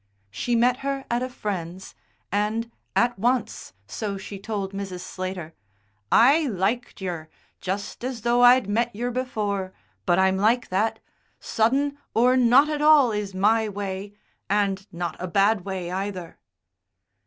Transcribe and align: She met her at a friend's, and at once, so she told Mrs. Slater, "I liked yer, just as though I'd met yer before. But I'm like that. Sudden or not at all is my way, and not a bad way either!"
She 0.31 0.55
met 0.55 0.77
her 0.77 1.05
at 1.11 1.21
a 1.21 1.29
friend's, 1.29 1.93
and 2.31 2.71
at 2.95 3.19
once, 3.19 3.73
so 3.85 4.17
she 4.17 4.39
told 4.39 4.73
Mrs. 4.73 5.01
Slater, 5.01 5.53
"I 6.11 6.47
liked 6.47 7.01
yer, 7.01 7.29
just 7.59 8.03
as 8.03 8.23
though 8.23 8.41
I'd 8.41 8.67
met 8.67 8.95
yer 8.95 9.11
before. 9.11 9.73
But 10.07 10.17
I'm 10.17 10.37
like 10.37 10.69
that. 10.69 10.97
Sudden 11.39 11.99
or 12.15 12.35
not 12.35 12.67
at 12.67 12.81
all 12.81 13.11
is 13.11 13.35
my 13.35 13.69
way, 13.69 14.13
and 14.49 14.87
not 14.91 15.17
a 15.19 15.27
bad 15.27 15.65
way 15.65 15.91
either!" 15.91 16.39